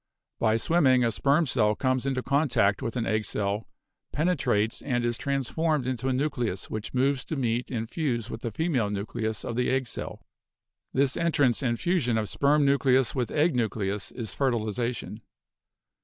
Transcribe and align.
By 0.39 0.57
swimming 0.57 1.03
a 1.05 1.11
sperm 1.11 1.45
cell 1.45 1.75
comes 1.75 2.07
into 2.07 2.23
contact 2.23 2.81
with 2.81 2.95
an 2.95 3.05
egg 3.05 3.23
cell, 3.23 3.67
penetrates 4.11 4.81
and 4.81 5.05
is 5.05 5.15
transformed 5.15 5.85
into 5.85 6.07
a 6.07 6.11
nucleus 6.11 6.71
which 6.71 6.95
moves 6.95 7.23
to 7.25 7.35
meet 7.35 7.69
and 7.69 7.87
fuse 7.87 8.27
with 8.27 8.41
the 8.41 8.49
female 8.51 8.89
nucleus 8.89 9.45
of 9.45 9.55
the 9.55 9.69
egg 9.69 9.85
cell. 9.85 10.25
This 10.91 11.15
en 11.15 11.31
trance 11.31 11.61
and 11.61 11.79
fusion 11.79 12.17
of 12.17 12.29
sperm 12.29 12.65
nucleus 12.65 13.13
with 13.13 13.29
egg 13.29 13.55
nucleus 13.55 14.09
is 14.09 14.33
fertilization. 14.33 15.21